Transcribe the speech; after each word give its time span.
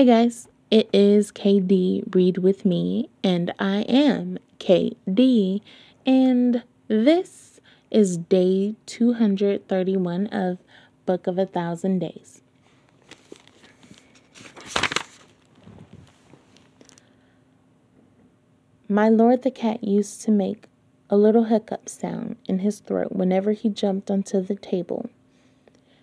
Hey 0.00 0.06
guys, 0.06 0.48
it 0.70 0.88
is 0.94 1.30
KD 1.30 2.14
Read 2.14 2.38
With 2.38 2.64
Me, 2.64 3.10
and 3.22 3.52
I 3.58 3.80
am 3.82 4.38
KD, 4.58 5.60
and 6.06 6.62
this 6.88 7.60
is 7.90 8.16
day 8.16 8.76
231 8.86 10.28
of 10.28 10.56
Book 11.04 11.26
of 11.26 11.36
a 11.36 11.44
Thousand 11.44 11.98
Days. 11.98 12.40
My 18.88 19.10
lord 19.10 19.42
the 19.42 19.50
cat 19.50 19.84
used 19.84 20.22
to 20.22 20.30
make 20.30 20.68
a 21.10 21.18
little 21.18 21.44
hiccup 21.44 21.90
sound 21.90 22.36
in 22.46 22.60
his 22.60 22.78
throat 22.78 23.12
whenever 23.12 23.52
he 23.52 23.68
jumped 23.68 24.10
onto 24.10 24.40
the 24.40 24.56
table. 24.56 25.10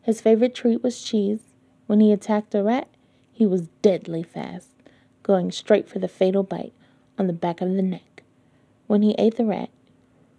His 0.00 0.22
favorite 0.22 0.54
treat 0.54 0.82
was 0.82 1.02
cheese. 1.02 1.40
When 1.88 2.00
he 2.00 2.10
attacked 2.10 2.54
a 2.54 2.62
rat, 2.62 2.88
he 3.42 3.46
was 3.46 3.66
deadly 3.82 4.22
fast, 4.22 4.68
going 5.24 5.50
straight 5.50 5.88
for 5.88 5.98
the 5.98 6.06
fatal 6.06 6.44
bite 6.44 6.72
on 7.18 7.26
the 7.26 7.32
back 7.32 7.60
of 7.60 7.72
the 7.72 7.82
neck. 7.82 8.22
When 8.86 9.02
he 9.02 9.16
ate 9.18 9.34
the 9.34 9.44
rat, 9.44 9.68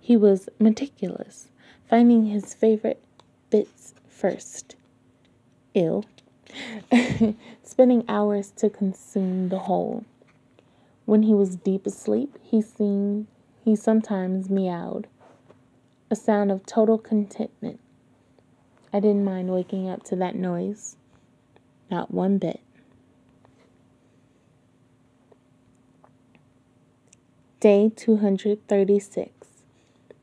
he 0.00 0.16
was 0.16 0.48
meticulous, 0.58 1.48
finding 1.90 2.24
his 2.24 2.54
favorite 2.54 3.04
bits 3.50 3.92
first. 4.08 4.76
Ill. 5.74 6.06
Spending 7.62 8.02
hours 8.08 8.50
to 8.52 8.70
consume 8.70 9.50
the 9.50 9.58
whole. 9.58 10.06
When 11.04 11.24
he 11.24 11.34
was 11.34 11.56
deep 11.56 11.86
asleep, 11.86 12.38
he 12.42 12.62
seemed 12.62 13.26
he 13.62 13.76
sometimes 13.76 14.48
meowed, 14.48 15.06
a 16.10 16.16
sound 16.16 16.50
of 16.50 16.64
total 16.64 16.96
contentment. 16.96 17.78
I 18.90 19.00
didn't 19.00 19.26
mind 19.26 19.50
waking 19.50 19.86
up 19.86 20.02
to 20.04 20.16
that 20.16 20.34
noise, 20.34 20.96
not 21.90 22.10
one 22.10 22.38
bit. 22.38 22.60
Day 27.58 27.90
236. 27.96 29.30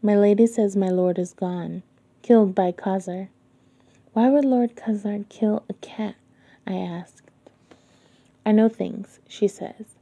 My 0.03 0.15
lady 0.15 0.45
says 0.45 0.75
my 0.75 0.89
lord 0.89 1.17
is 1.17 1.33
gone, 1.33 1.81
killed 2.21 2.53
by 2.53 2.71
Khasar. 2.71 3.29
Why 4.13 4.29
would 4.29 4.45
Lord 4.45 4.75
Khasar 4.75 5.27
kill 5.29 5.63
a 5.67 5.73
cat? 5.73 6.13
I 6.67 6.73
asked. 6.73 7.31
I 8.45 8.51
know 8.51 8.69
things, 8.69 9.19
she 9.27 9.47
says. 9.47 9.95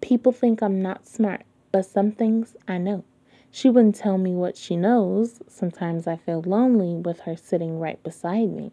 People 0.00 0.32
think 0.32 0.60
I'm 0.60 0.82
not 0.82 1.06
smart, 1.06 1.42
but 1.70 1.86
some 1.86 2.10
things 2.10 2.56
I 2.66 2.78
know. 2.78 3.04
She 3.52 3.70
wouldn't 3.70 3.94
tell 3.94 4.18
me 4.18 4.32
what 4.32 4.56
she 4.56 4.74
knows. 4.74 5.40
Sometimes 5.46 6.08
I 6.08 6.16
feel 6.16 6.42
lonely 6.42 6.96
with 6.96 7.20
her 7.20 7.36
sitting 7.36 7.78
right 7.78 8.02
beside 8.02 8.50
me. 8.50 8.72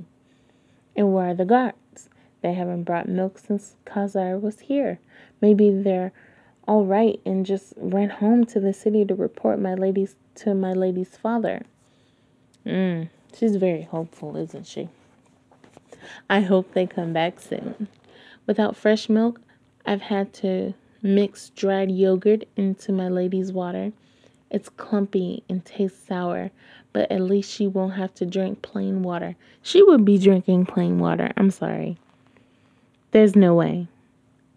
And 0.96 1.14
where 1.14 1.30
are 1.30 1.36
the 1.36 1.46
guards? 1.46 2.10
They 2.42 2.54
haven't 2.54 2.86
brought 2.86 3.08
milk 3.08 3.38
since 3.38 3.76
Khasar 3.86 4.42
was 4.42 4.62
here. 4.62 4.98
Maybe 5.40 5.70
they're 5.70 6.14
all 6.68 6.86
right 6.86 7.20
and 7.26 7.46
just 7.46 7.74
ran 7.78 8.10
home 8.10 8.46
to 8.46 8.60
the 8.60 8.74
city 8.74 9.06
to 9.06 9.16
report 9.16 9.60
my 9.60 9.74
lady's 9.74 10.16
to 10.36 10.54
my 10.54 10.74
lady's 10.74 11.16
father. 11.16 11.62
Mm, 12.66 13.10
she's 13.38 13.56
very 13.56 13.84
hopeful, 13.84 14.36
isn't 14.36 14.68
she? 14.68 14.90
I 16.30 16.42
hope 16.42 16.74
they 16.74 16.86
come 16.86 17.14
back 17.14 17.40
soon. 17.40 17.88
Without 18.48 18.76
fresh 18.76 19.10
milk, 19.10 19.42
I've 19.86 20.02
had 20.02 20.34
to 20.36 20.74
mix 21.02 21.50
dried 21.50 21.92
yogurt 21.92 22.44
into 22.56 22.92
my 22.92 23.08
lady's 23.08 23.52
water. 23.52 23.92
It's 24.52 24.70
clumpy 24.70 25.44
and 25.50 25.64
tastes 25.66 26.08
sour, 26.08 26.52
but 26.94 27.12
at 27.12 27.22
least 27.22 27.52
she 27.52 27.68
won't 27.68 27.94
have 27.94 28.14
to 28.16 28.26
drink 28.26 28.62
plain 28.62 29.04
water. 29.04 29.36
She 29.62 29.84
would 29.84 30.06
be 30.06 30.18
drinking 30.18 30.66
plain 30.68 31.00
water. 31.00 31.32
I'm 31.38 31.52
sorry. 31.52 31.98
There's 33.12 33.36
no 33.36 33.56
way. 33.56 33.88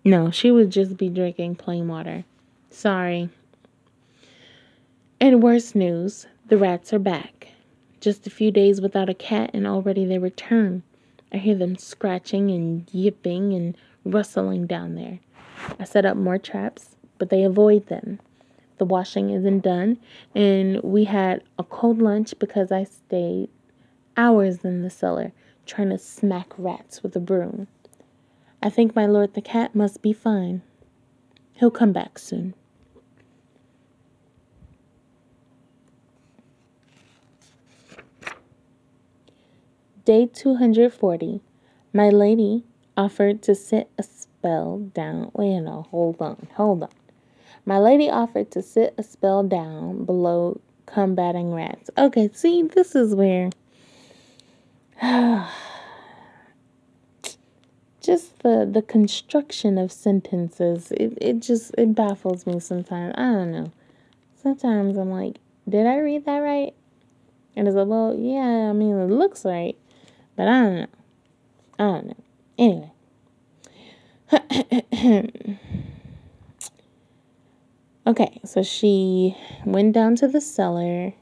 No, 0.04 0.30
she 0.30 0.50
would 0.50 0.70
just 0.70 0.96
be 0.96 1.08
drinking 1.08 1.56
plain 1.56 1.88
water. 1.88 2.24
Sorry. 2.70 3.28
And 5.20 5.42
worse 5.42 5.74
news 5.74 6.26
the 6.48 6.56
rats 6.56 6.92
are 6.92 6.98
back. 6.98 7.48
Just 8.00 8.26
a 8.26 8.30
few 8.30 8.50
days 8.50 8.80
without 8.80 9.10
a 9.10 9.14
cat, 9.14 9.50
and 9.52 9.66
already 9.66 10.04
they 10.04 10.18
return. 10.18 10.82
I 11.32 11.38
hear 11.38 11.56
them 11.56 11.76
scratching 11.76 12.50
and 12.50 12.88
yipping 12.92 13.52
and 13.52 13.76
rustling 14.04 14.66
down 14.66 14.94
there. 14.94 15.18
I 15.78 15.84
set 15.84 16.06
up 16.06 16.16
more 16.16 16.38
traps, 16.38 16.96
but 17.18 17.28
they 17.28 17.42
avoid 17.42 17.88
them. 17.88 18.20
The 18.78 18.84
washing 18.84 19.30
isn't 19.30 19.60
done, 19.60 19.98
and 20.34 20.80
we 20.82 21.04
had 21.04 21.42
a 21.58 21.64
cold 21.64 22.00
lunch 22.00 22.32
because 22.38 22.70
I 22.70 22.84
stayed 22.84 23.50
hours 24.16 24.64
in 24.64 24.82
the 24.82 24.90
cellar 24.90 25.32
trying 25.66 25.90
to 25.90 25.98
smack 25.98 26.52
rats 26.56 27.02
with 27.02 27.14
a 27.16 27.20
broom. 27.20 27.66
I 28.62 28.70
think 28.70 28.96
my 28.96 29.06
lord 29.06 29.34
the 29.34 29.40
cat 29.40 29.74
must 29.74 30.02
be 30.02 30.12
fine. 30.12 30.62
He'll 31.54 31.70
come 31.70 31.92
back 31.92 32.18
soon. 32.18 32.54
Day 40.04 40.26
240. 40.26 41.40
My 41.92 42.08
lady 42.08 42.64
offered 42.96 43.42
to 43.42 43.54
sit 43.54 43.90
a 43.98 44.02
spell 44.02 44.78
down. 44.94 45.30
Wait, 45.34 45.60
no, 45.60 45.86
hold 45.90 46.20
on, 46.20 46.48
hold 46.54 46.82
on. 46.84 46.88
My 47.66 47.78
lady 47.78 48.08
offered 48.08 48.50
to 48.52 48.62
sit 48.62 48.94
a 48.96 49.02
spell 49.02 49.42
down 49.42 50.04
below 50.04 50.60
combating 50.86 51.52
rats. 51.52 51.90
Okay, 51.98 52.30
see, 52.32 52.62
this 52.62 52.94
is 52.94 53.14
where. 53.14 53.50
just 58.08 58.42
the 58.42 58.68
the 58.70 58.80
construction 58.80 59.76
of 59.76 59.92
sentences. 59.92 60.90
It, 60.92 61.18
it 61.20 61.40
just 61.40 61.74
it 61.76 61.94
baffles 61.94 62.46
me 62.46 62.58
sometimes. 62.58 63.12
I 63.18 63.32
don't 63.32 63.52
know. 63.52 63.70
Sometimes 64.42 64.96
i'm 64.96 65.10
like 65.10 65.36
did 65.68 65.86
i 65.86 65.98
read 65.98 66.24
that 66.24 66.38
right? 66.38 66.72
And 67.54 67.68
it's 67.68 67.76
like 67.76 67.86
well 67.86 68.16
yeah 68.18 68.70
i 68.70 68.72
mean 68.72 68.98
it 68.98 69.10
looks 69.10 69.44
right 69.44 69.76
but 70.36 70.48
i 70.48 70.62
don't 70.62 70.76
know. 70.76 70.86
I 71.78 71.84
don't 71.84 72.06
know. 72.06 72.16
Anyway. 72.58 72.92
Okay 78.06 78.40
so 78.42 78.62
she 78.62 79.36
went 79.66 79.92
down 79.92 80.16
to 80.16 80.28
the 80.28 80.40
cellar 80.40 81.12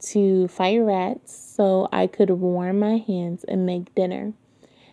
to 0.00 0.46
fight 0.48 0.76
rats 0.76 1.34
so 1.56 1.88
i 1.90 2.06
could 2.06 2.28
warm 2.28 2.80
my 2.80 2.98
hands 2.98 3.44
and 3.44 3.64
make 3.64 3.94
dinner 3.94 4.34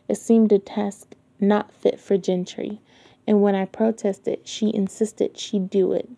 it 0.10 0.16
seemed 0.16 0.52
a 0.52 0.60
task 0.60 1.16
not 1.40 1.72
fit 1.72 2.00
for 2.00 2.18
Gentry, 2.18 2.82
and 3.28 3.42
when 3.42 3.54
I 3.54 3.66
protested, 3.66 4.40
she 4.44 4.74
insisted 4.74 5.38
she'd 5.38 5.70
do 5.70 5.94
it. 5.94 6.10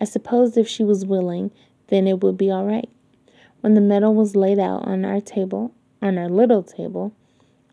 I 0.00 0.06
supposed 0.06 0.56
if 0.56 0.66
she 0.66 0.82
was 0.82 1.06
willing, 1.06 1.50
then 1.88 2.08
it 2.08 2.22
would 2.22 2.38
be 2.38 2.50
all 2.50 2.64
right. 2.64 2.88
When 3.60 3.74
the 3.74 3.80
metal 3.80 4.14
was 4.14 4.36
laid 4.36 4.58
out 4.58 4.86
on 4.86 5.04
our 5.04 5.20
table, 5.20 5.72
on 6.00 6.16
our 6.16 6.28
little 6.28 6.62
table, 6.62 7.12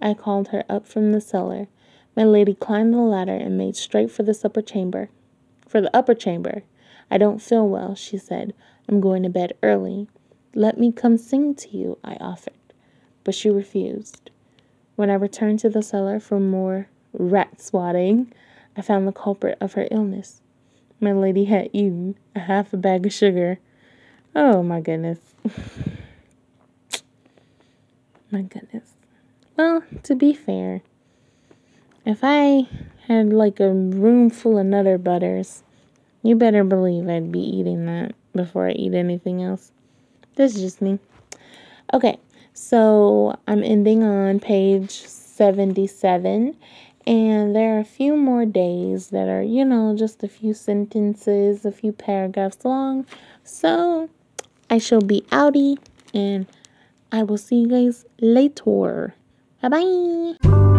I 0.02 0.14
called 0.14 0.50
her 0.50 0.66
up 0.70 0.86
from 0.86 1.14
the 1.14 1.22
cellar. 1.22 1.68
My 2.16 2.26
lady 2.26 2.54
climbed 2.54 2.94
the 2.94 2.98
ladder 2.98 3.36
and 3.36 3.58
made 3.58 3.78
straight 3.78 4.12
for 4.12 4.24
the 4.24 4.34
supper 4.34 4.62
chamber. 4.62 5.10
For 5.68 5.80
the 5.80 5.96
upper 5.96 6.14
chamber. 6.14 6.64
I 7.10 7.18
don't 7.18 7.42
feel 7.42 7.68
well, 7.68 7.96
she 7.96 8.18
said. 8.18 8.54
I'm 8.90 9.00
going 9.00 9.24
to 9.24 9.30
bed 9.30 9.54
early. 9.64 10.10
Let 10.54 10.78
me 10.78 10.92
come 10.92 11.18
sing 11.18 11.56
to 11.56 11.70
you, 11.70 11.98
I 12.04 12.16
offered. 12.16 12.54
But 13.24 13.34
she 13.34 13.50
refused. 13.50 14.30
When 14.96 15.10
I 15.10 15.16
returned 15.16 15.60
to 15.60 15.70
the 15.70 15.82
cellar 15.82 16.20
for 16.20 16.40
more 16.40 16.88
rat 17.14 17.62
swatting, 17.62 18.32
I 18.78 18.82
found 18.82 19.08
the 19.08 19.12
culprit 19.12 19.58
of 19.60 19.74
her 19.74 19.88
illness. 19.90 20.42
My 21.00 21.12
lady 21.12 21.46
had 21.46 21.70
eaten 21.74 22.16
a 22.36 22.40
half 22.40 22.74
a 22.74 22.78
bag 22.78 23.06
of 23.06 23.14
sugar. 23.14 23.60
Oh 24.36 24.64
my 24.64 24.82
goodness. 24.82 25.20
my 28.32 28.42
goodness. 28.42 28.94
Well, 29.58 29.84
to 30.04 30.16
be 30.16 30.34
fair, 30.34 30.82
if 32.06 32.20
I 32.24 32.68
had 33.08 33.34
like 33.34 33.60
a 33.60 33.70
room 33.72 34.30
full 34.30 34.58
of 34.58 34.66
Nutter 34.66 34.98
Butters, 34.98 35.64
you 36.22 36.36
better 36.36 36.64
believe 36.64 37.10
I'd 37.10 37.32
be 37.32 37.40
eating 37.40 37.86
that 37.86 38.14
before 38.34 38.68
I 38.68 38.72
eat 38.72 38.94
anything 38.94 39.44
else. 39.44 39.72
That's 40.36 40.56
just 40.56 40.82
me. 40.82 41.00
Okay, 41.94 42.18
so 42.54 43.38
I'm 43.48 43.64
ending 43.64 44.04
on 44.04 44.40
page 44.40 44.92
77, 45.02 46.56
and 47.06 47.56
there 47.56 47.76
are 47.76 47.80
a 47.80 47.86
few 47.86 48.16
more 48.16 48.46
days 48.46 49.10
that 49.10 49.28
are, 49.28 49.42
you 49.42 49.66
know, 49.66 49.96
just 49.96 50.24
a 50.24 50.28
few 50.28 50.54
sentences, 50.54 51.66
a 51.66 51.72
few 51.72 51.92
paragraphs 51.92 52.64
long. 52.64 53.06
So 53.44 54.10
I 54.70 54.78
shall 54.78 55.02
be 55.02 55.22
outie, 55.32 55.78
and 56.14 56.48
I 57.12 57.24
will 57.24 57.38
see 57.38 57.62
you 57.62 57.68
guys 57.68 58.06
later. 58.20 59.16
Bye 59.62 59.70
bye. 59.70 60.73